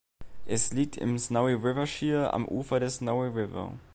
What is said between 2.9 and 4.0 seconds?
Snowy River.